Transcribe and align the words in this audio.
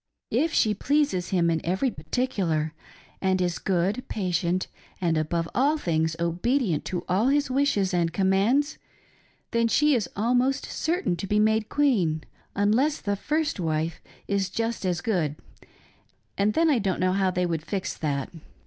If 0.31 0.51
she 0.51 0.73
pleases 0.73 1.29
him 1.29 1.51
in 1.51 1.61
every 1.63 1.91
par 1.91 2.05
ticular 2.11 2.71
and 3.21 3.39
is 3.39 3.59
good, 3.59 4.03
patient, 4.07 4.65
and 4.99 5.15
above 5.15 5.47
all 5.53 5.77
things 5.77 6.15
obedient 6.19 6.85
to 6.85 7.05
all 7.07 7.27
his 7.27 7.51
wishes 7.51 7.93
and 7.93 8.11
commands, 8.11 8.79
then 9.51 9.67
slie 9.67 9.95
is 9.95 10.09
almost 10.15 10.65
certain 10.65 11.15
to 11.17 11.27
be 11.27 11.37
made 11.37 11.69
queen, 11.69 12.23
unless 12.55 12.99
the 12.99 13.15
first 13.15 13.59
wife 13.59 14.01
is 14.27 14.49
just 14.49 14.85
as 14.87 15.01
good, 15.01 15.35
and 16.35 16.55
then 16.55 16.67
I 16.71 16.79
don't 16.79 16.99
know 16.99 17.13
how 17.13 17.29
they 17.29 17.45
would 17.45 17.61
fix 17.63 17.95
that. 17.95 18.33